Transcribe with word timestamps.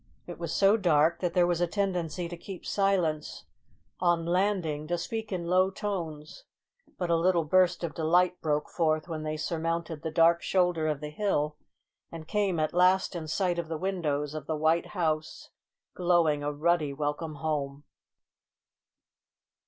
It 0.25 0.39
was 0.39 0.51
so 0.51 0.77
dark 0.77 1.19
that 1.19 1.35
there 1.35 1.45
was 1.45 1.61
a 1.61 1.67
tendency 1.67 2.27
to 2.27 2.35
keep 2.35 2.65
silence 2.65 3.45
on 3.99 4.25
landing 4.25 4.87
to 4.87 4.97
speak 4.97 5.31
in 5.31 5.45
low 5.45 5.69
tones; 5.69 6.43
but 6.97 7.11
a 7.11 7.15
little 7.15 7.43
burst 7.43 7.83
of 7.83 7.93
delight 7.93 8.41
broke 8.41 8.67
forth 8.67 9.07
when 9.07 9.21
they 9.21 9.37
surmounted 9.37 10.01
the 10.01 10.09
dark 10.09 10.41
shoulder 10.41 10.87
of 10.87 11.01
the 11.01 11.11
hill, 11.11 11.55
and 12.11 12.27
came 12.27 12.59
at 12.59 12.73
last 12.73 13.15
in 13.15 13.27
sight 13.27 13.59
of 13.59 13.67
the 13.67 13.77
windows 13.77 14.33
of 14.33 14.47
the 14.47 14.57
White 14.57 14.87
House, 14.97 15.51
glowing 15.93 16.41
a 16.41 16.51
ruddy 16.51 16.93
welcome 16.93 17.35
home. 17.35 17.83